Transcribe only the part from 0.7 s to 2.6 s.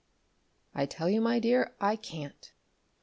_""I tell you, my dear, I can't!"